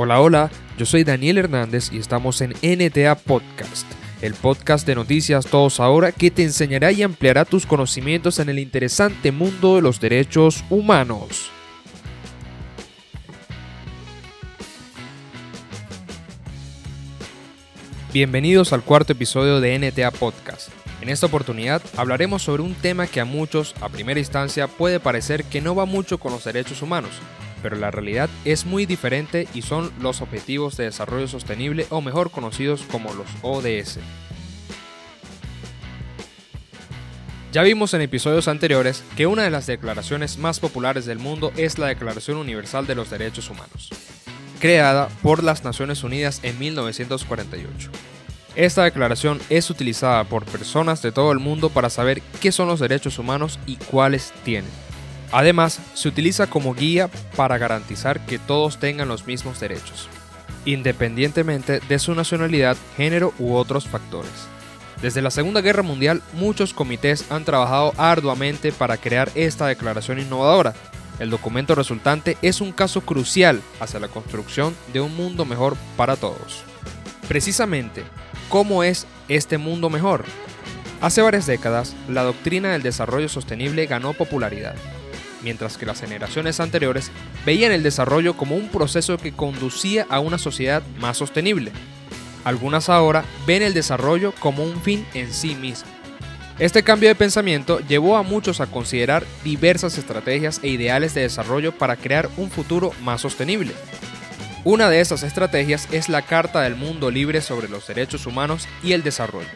Hola, 0.00 0.20
hola, 0.20 0.48
yo 0.76 0.86
soy 0.86 1.02
Daniel 1.02 1.38
Hernández 1.38 1.90
y 1.92 1.98
estamos 1.98 2.40
en 2.40 2.50
NTA 2.62 3.16
Podcast, 3.16 3.84
el 4.22 4.32
podcast 4.34 4.86
de 4.86 4.94
noticias 4.94 5.44
Todos 5.44 5.80
Ahora 5.80 6.12
que 6.12 6.30
te 6.30 6.44
enseñará 6.44 6.92
y 6.92 7.02
ampliará 7.02 7.44
tus 7.44 7.66
conocimientos 7.66 8.38
en 8.38 8.48
el 8.48 8.60
interesante 8.60 9.32
mundo 9.32 9.74
de 9.74 9.82
los 9.82 9.98
derechos 9.98 10.62
humanos. 10.70 11.50
Bienvenidos 18.12 18.72
al 18.72 18.84
cuarto 18.84 19.14
episodio 19.14 19.60
de 19.60 19.80
NTA 19.80 20.12
Podcast. 20.12 20.68
En 21.00 21.08
esta 21.08 21.26
oportunidad 21.26 21.82
hablaremos 21.96 22.42
sobre 22.42 22.62
un 22.62 22.74
tema 22.74 23.08
que 23.08 23.18
a 23.18 23.24
muchos, 23.24 23.74
a 23.80 23.88
primera 23.88 24.20
instancia, 24.20 24.68
puede 24.68 25.00
parecer 25.00 25.42
que 25.42 25.60
no 25.60 25.74
va 25.74 25.86
mucho 25.86 26.18
con 26.18 26.30
los 26.30 26.44
derechos 26.44 26.82
humanos, 26.82 27.10
pero 27.62 27.76
la 27.76 27.90
realidad 27.90 28.28
es 28.44 28.66
muy 28.66 28.86
diferente 28.86 29.48
y 29.54 29.62
son 29.62 29.92
los 30.00 30.20
Objetivos 30.20 30.76
de 30.76 30.84
Desarrollo 30.84 31.28
Sostenible 31.28 31.86
o 31.90 32.00
mejor 32.00 32.30
conocidos 32.30 32.82
como 32.90 33.12
los 33.14 33.26
ODS. 33.42 33.98
Ya 37.50 37.62
vimos 37.62 37.94
en 37.94 38.02
episodios 38.02 38.46
anteriores 38.46 39.02
que 39.16 39.26
una 39.26 39.42
de 39.42 39.50
las 39.50 39.66
declaraciones 39.66 40.36
más 40.36 40.60
populares 40.60 41.06
del 41.06 41.18
mundo 41.18 41.50
es 41.56 41.78
la 41.78 41.86
Declaración 41.86 42.36
Universal 42.36 42.86
de 42.86 42.94
los 42.94 43.08
Derechos 43.08 43.48
Humanos, 43.48 43.88
creada 44.60 45.08
por 45.22 45.42
las 45.42 45.64
Naciones 45.64 46.04
Unidas 46.04 46.40
en 46.42 46.58
1948. 46.58 47.90
Esta 48.54 48.84
declaración 48.84 49.40
es 49.48 49.70
utilizada 49.70 50.24
por 50.24 50.44
personas 50.44 51.00
de 51.00 51.12
todo 51.12 51.32
el 51.32 51.38
mundo 51.38 51.70
para 51.70 51.90
saber 51.90 52.20
qué 52.40 52.52
son 52.52 52.68
los 52.68 52.80
derechos 52.80 53.18
humanos 53.18 53.58
y 53.66 53.76
cuáles 53.76 54.32
tienen. 54.44 54.87
Además, 55.30 55.80
se 55.94 56.08
utiliza 56.08 56.46
como 56.46 56.74
guía 56.74 57.08
para 57.36 57.58
garantizar 57.58 58.24
que 58.24 58.38
todos 58.38 58.78
tengan 58.78 59.08
los 59.08 59.26
mismos 59.26 59.60
derechos, 59.60 60.08
independientemente 60.64 61.80
de 61.80 61.98
su 61.98 62.14
nacionalidad, 62.14 62.76
género 62.96 63.34
u 63.38 63.54
otros 63.54 63.86
factores. 63.86 64.30
Desde 65.02 65.22
la 65.22 65.30
Segunda 65.30 65.60
Guerra 65.60 65.82
Mundial, 65.82 66.22
muchos 66.32 66.72
comités 66.72 67.30
han 67.30 67.44
trabajado 67.44 67.92
arduamente 67.98 68.72
para 68.72 68.96
crear 68.96 69.30
esta 69.34 69.66
declaración 69.66 70.18
innovadora. 70.18 70.74
El 71.20 71.30
documento 71.30 71.74
resultante 71.74 72.36
es 72.42 72.60
un 72.60 72.72
caso 72.72 73.02
crucial 73.02 73.60
hacia 73.80 74.00
la 74.00 74.08
construcción 74.08 74.74
de 74.92 75.00
un 75.00 75.14
mundo 75.14 75.44
mejor 75.44 75.76
para 75.96 76.16
todos. 76.16 76.62
Precisamente, 77.28 78.02
¿cómo 78.48 78.82
es 78.82 79.06
este 79.28 79.58
mundo 79.58 79.90
mejor? 79.90 80.24
Hace 81.00 81.22
varias 81.22 81.46
décadas, 81.46 81.94
la 82.08 82.22
doctrina 82.24 82.72
del 82.72 82.82
desarrollo 82.82 83.28
sostenible 83.28 83.86
ganó 83.86 84.14
popularidad 84.14 84.74
mientras 85.42 85.76
que 85.76 85.86
las 85.86 86.00
generaciones 86.00 86.60
anteriores 86.60 87.10
veían 87.44 87.72
el 87.72 87.82
desarrollo 87.82 88.36
como 88.36 88.56
un 88.56 88.68
proceso 88.68 89.18
que 89.18 89.32
conducía 89.32 90.06
a 90.10 90.20
una 90.20 90.38
sociedad 90.38 90.82
más 91.00 91.16
sostenible. 91.18 91.72
Algunas 92.44 92.88
ahora 92.88 93.24
ven 93.46 93.62
el 93.62 93.74
desarrollo 93.74 94.32
como 94.38 94.64
un 94.64 94.80
fin 94.80 95.06
en 95.14 95.32
sí 95.32 95.54
mismo. 95.54 95.88
Este 96.58 96.82
cambio 96.82 97.08
de 97.08 97.14
pensamiento 97.14 97.78
llevó 97.80 98.16
a 98.16 98.24
muchos 98.24 98.60
a 98.60 98.66
considerar 98.66 99.24
diversas 99.44 99.96
estrategias 99.96 100.58
e 100.62 100.68
ideales 100.68 101.14
de 101.14 101.20
desarrollo 101.20 101.70
para 101.70 101.96
crear 101.96 102.28
un 102.36 102.50
futuro 102.50 102.90
más 103.02 103.20
sostenible. 103.20 103.72
Una 104.64 104.90
de 104.90 105.00
esas 105.00 105.22
estrategias 105.22 105.88
es 105.92 106.08
la 106.08 106.22
Carta 106.22 106.62
del 106.62 106.74
Mundo 106.74 107.12
Libre 107.12 107.42
sobre 107.42 107.68
los 107.68 107.86
Derechos 107.86 108.26
Humanos 108.26 108.66
y 108.82 108.92
el 108.92 109.04
Desarrollo, 109.04 109.48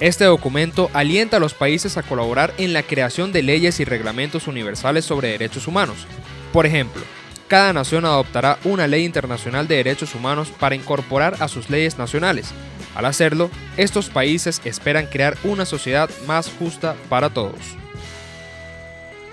este 0.00 0.24
documento 0.24 0.90
alienta 0.94 1.36
a 1.36 1.40
los 1.40 1.52
países 1.52 1.98
a 1.98 2.02
colaborar 2.02 2.54
en 2.56 2.72
la 2.72 2.82
creación 2.82 3.32
de 3.32 3.42
leyes 3.42 3.80
y 3.80 3.84
reglamentos 3.84 4.48
universales 4.48 5.04
sobre 5.04 5.28
derechos 5.28 5.68
humanos. 5.68 6.06
Por 6.52 6.64
ejemplo, 6.64 7.02
cada 7.48 7.72
nación 7.72 8.06
adoptará 8.06 8.58
una 8.64 8.86
ley 8.86 9.04
internacional 9.04 9.68
de 9.68 9.76
derechos 9.76 10.14
humanos 10.14 10.52
para 10.58 10.74
incorporar 10.74 11.36
a 11.40 11.48
sus 11.48 11.68
leyes 11.68 11.98
nacionales. 11.98 12.52
Al 12.94 13.04
hacerlo, 13.04 13.50
estos 13.76 14.08
países 14.08 14.62
esperan 14.64 15.06
crear 15.06 15.36
una 15.44 15.66
sociedad 15.66 16.08
más 16.26 16.50
justa 16.58 16.96
para 17.08 17.28
todos. 17.28 17.76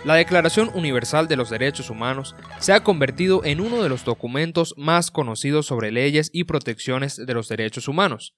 La 0.03 0.15
Declaración 0.15 0.69
Universal 0.73 1.27
de 1.27 1.37
los 1.37 1.49
Derechos 1.49 1.89
Humanos 1.89 2.35
se 2.59 2.73
ha 2.73 2.83
convertido 2.83 3.43
en 3.45 3.61
uno 3.61 3.81
de 3.83 3.89
los 3.89 4.03
documentos 4.03 4.73
más 4.77 5.11
conocidos 5.11 5.65
sobre 5.65 5.91
leyes 5.91 6.29
y 6.33 6.43
protecciones 6.43 7.17
de 7.17 7.33
los 7.33 7.47
derechos 7.47 7.87
humanos. 7.87 8.33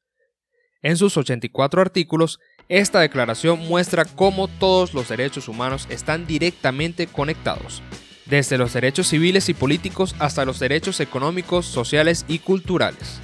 En 0.82 0.96
sus 0.96 1.18
84 1.18 1.82
artículos, 1.82 2.40
esta 2.70 3.02
declaración 3.02 3.60
muestra 3.68 4.06
cómo 4.06 4.48
todos 4.48 4.94
los 4.94 5.10
derechos 5.10 5.50
humanos 5.50 5.88
están 5.90 6.26
directamente 6.26 7.08
conectados, 7.08 7.82
desde 8.28 8.58
los 8.58 8.72
derechos 8.72 9.08
civiles 9.08 9.50
y 9.50 9.54
políticos 9.54 10.16
hasta 10.20 10.46
los 10.46 10.58
derechos 10.58 11.02
económicos, 11.02 11.66
sociales 11.66 12.24
y 12.30 12.40
culturales. 12.40 13.20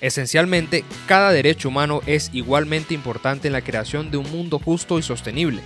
Esencialmente, 0.00 0.84
cada 1.06 1.30
derecho 1.32 1.68
humano 1.68 2.00
es 2.06 2.30
igualmente 2.32 2.94
importante 2.94 3.48
en 3.48 3.52
la 3.52 3.62
creación 3.62 4.10
de 4.10 4.16
un 4.16 4.30
mundo 4.30 4.58
justo 4.58 4.98
y 4.98 5.02
sostenible. 5.02 5.60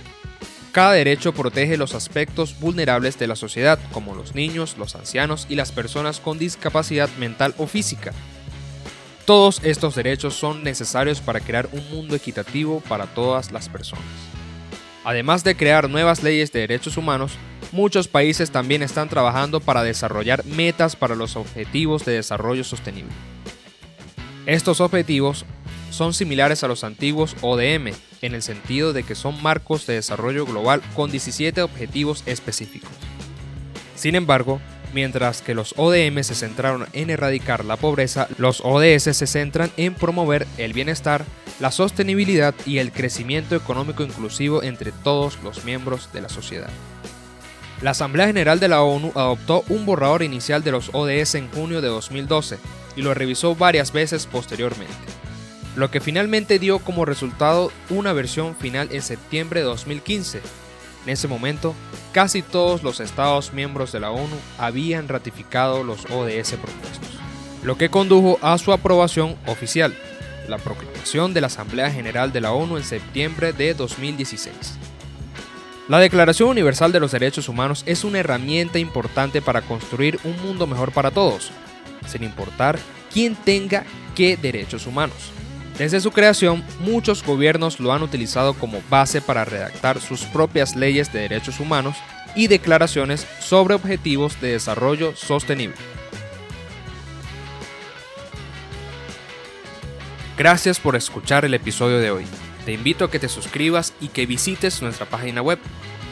Cada 0.73 0.93
derecho 0.93 1.33
protege 1.33 1.77
los 1.77 1.93
aspectos 1.93 2.59
vulnerables 2.59 3.17
de 3.17 3.27
la 3.27 3.35
sociedad, 3.35 3.79
como 3.93 4.15
los 4.15 4.35
niños, 4.35 4.75
los 4.77 4.95
ancianos 4.95 5.45
y 5.47 5.55
las 5.55 5.71
personas 5.71 6.19
con 6.19 6.39
discapacidad 6.39 7.09
mental 7.19 7.53
o 7.59 7.67
física, 7.67 8.11
todos 9.25 9.61
estos 9.63 9.95
derechos 9.95 10.33
son 10.33 10.63
necesarios 10.63 11.21
para 11.21 11.39
crear 11.39 11.69
un 11.71 11.89
mundo 11.89 12.15
equitativo 12.15 12.81
para 12.87 13.05
todas 13.05 13.51
las 13.51 13.69
personas. 13.69 14.03
Además 15.05 15.43
de 15.43 15.55
crear 15.55 15.89
nuevas 15.89 16.23
leyes 16.23 16.51
de 16.51 16.61
derechos 16.61 16.97
humanos, 16.97 17.33
muchos 17.71 18.07
países 18.07 18.51
también 18.51 18.83
están 18.83 19.09
trabajando 19.09 19.59
para 19.59 19.83
desarrollar 19.83 20.45
metas 20.45 20.95
para 20.95 21.15
los 21.15 21.35
objetivos 21.35 22.05
de 22.05 22.13
desarrollo 22.13 22.63
sostenible. 22.63 23.13
Estos 24.45 24.81
objetivos 24.81 25.45
son 25.89 26.13
similares 26.13 26.63
a 26.63 26.67
los 26.67 26.83
antiguos 26.83 27.35
ODM, 27.41 27.93
en 28.21 28.33
el 28.33 28.41
sentido 28.41 28.93
de 28.93 29.03
que 29.03 29.15
son 29.15 29.41
marcos 29.43 29.85
de 29.85 29.95
desarrollo 29.95 30.45
global 30.45 30.81
con 30.95 31.11
17 31.11 31.61
objetivos 31.61 32.23
específicos. 32.25 32.91
Sin 33.95 34.15
embargo, 34.15 34.59
Mientras 34.93 35.41
que 35.41 35.55
los 35.55 35.73
ODM 35.77 36.21
se 36.21 36.35
centraron 36.35 36.85
en 36.93 37.09
erradicar 37.09 37.65
la 37.65 37.77
pobreza, 37.77 38.27
los 38.37 38.61
ODS 38.63 39.15
se 39.15 39.25
centran 39.25 39.71
en 39.75 39.95
promover 39.95 40.47
el 40.59 40.73
bienestar, 40.73 41.25
la 41.59 41.71
sostenibilidad 41.71 42.53
y 42.67 42.77
el 42.77 42.91
crecimiento 42.91 43.55
económico 43.55 44.03
inclusivo 44.03 44.61
entre 44.61 44.91
todos 44.91 45.39
los 45.43 45.65
miembros 45.65 46.13
de 46.13 46.21
la 46.21 46.29
sociedad. 46.29 46.69
La 47.81 47.91
Asamblea 47.91 48.27
General 48.27 48.59
de 48.59 48.67
la 48.67 48.83
ONU 48.83 49.11
adoptó 49.15 49.65
un 49.67 49.85
borrador 49.85 50.21
inicial 50.21 50.63
de 50.63 50.71
los 50.71 50.91
ODS 50.93 51.35
en 51.35 51.49
junio 51.49 51.81
de 51.81 51.87
2012 51.87 52.59
y 52.95 53.01
lo 53.01 53.15
revisó 53.15 53.55
varias 53.55 53.91
veces 53.91 54.27
posteriormente, 54.27 54.93
lo 55.75 55.89
que 55.89 56.01
finalmente 56.01 56.59
dio 56.59 56.77
como 56.79 57.03
resultado 57.03 57.71
una 57.89 58.13
versión 58.13 58.55
final 58.55 58.89
en 58.91 59.01
septiembre 59.01 59.61
de 59.61 59.65
2015 59.65 60.41
en 61.05 61.11
ese 61.11 61.27
momento, 61.27 61.75
casi 62.11 62.41
todos 62.41 62.83
los 62.83 62.99
Estados 62.99 63.53
miembros 63.53 63.91
de 63.91 63.99
la 63.99 64.11
ONU 64.11 64.35
habían 64.57 65.07
ratificado 65.07 65.83
los 65.83 66.05
ODS 66.05 66.53
propuestos, 66.53 67.09
lo 67.63 67.77
que 67.77 67.89
condujo 67.89 68.39
a 68.41 68.57
su 68.57 68.71
aprobación 68.71 69.35
oficial, 69.47 69.93
la 70.47 70.57
proclamación 70.57 71.33
de 71.33 71.41
la 71.41 71.47
Asamblea 71.47 71.91
General 71.91 72.31
de 72.31 72.41
la 72.41 72.51
ONU 72.51 72.77
en 72.77 72.83
septiembre 72.83 73.53
de 73.53 73.73
2016. 73.73 74.55
La 75.89 75.99
Declaración 75.99 76.49
Universal 76.49 76.93
de 76.93 77.01
los 77.01 77.11
Derechos 77.11 77.49
Humanos 77.49 77.83
es 77.85 78.05
una 78.05 78.19
herramienta 78.19 78.79
importante 78.79 79.41
para 79.41 79.61
construir 79.61 80.17
un 80.23 80.41
mundo 80.41 80.65
mejor 80.65 80.93
para 80.93 81.11
todos, 81.11 81.51
sin 82.07 82.23
importar 82.23 82.79
quién 83.11 83.35
tenga 83.35 83.83
qué 84.15 84.37
derechos 84.37 84.87
humanos. 84.87 85.31
Desde 85.77 85.99
su 86.01 86.11
creación, 86.11 86.63
muchos 86.79 87.23
gobiernos 87.23 87.79
lo 87.79 87.93
han 87.93 88.03
utilizado 88.03 88.53
como 88.53 88.81
base 88.89 89.21
para 89.21 89.43
redactar 89.43 89.99
sus 89.99 90.21
propias 90.25 90.75
leyes 90.75 91.11
de 91.11 91.21
derechos 91.21 91.59
humanos 91.59 91.97
y 92.35 92.47
declaraciones 92.47 93.25
sobre 93.39 93.73
objetivos 93.73 94.39
de 94.39 94.51
desarrollo 94.51 95.15
sostenible. 95.15 95.77
Gracias 100.37 100.79
por 100.79 100.95
escuchar 100.95 101.43
el 101.45 101.55
episodio 101.55 101.99
de 101.99 102.11
hoy. 102.11 102.25
Te 102.65 102.73
invito 102.73 103.05
a 103.05 103.11
que 103.11 103.19
te 103.19 103.29
suscribas 103.29 103.93
y 103.99 104.09
que 104.09 104.25
visites 104.25 104.81
nuestra 104.81 105.05
página 105.07 105.41
web 105.41 105.59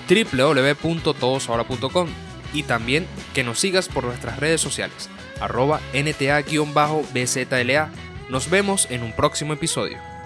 www.todosahora.com 0.09 2.07
y 2.53 2.63
también 2.63 3.07
que 3.33 3.43
nos 3.43 3.59
sigas 3.59 3.87
por 3.87 4.03
nuestras 4.05 4.39
redes 4.39 4.59
sociales 4.59 5.09
arroba 5.41 5.81
nta-bzla 5.93 7.89
nos 8.31 8.49
vemos 8.49 8.87
en 8.89 9.03
un 9.03 9.11
próximo 9.11 9.51
episodio. 9.51 10.20